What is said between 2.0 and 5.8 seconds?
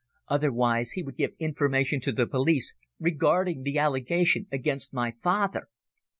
the police regarding the allegation against my father."